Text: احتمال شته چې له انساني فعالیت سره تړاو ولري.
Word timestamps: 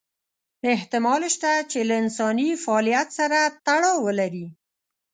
احتمال 0.73 1.21
شته 1.35 1.51
چې 1.71 1.79
له 1.89 1.95
انساني 2.03 2.49
فعالیت 2.63 3.07
سره 3.19 3.39
تړاو 3.65 4.03
ولري. 4.07 4.47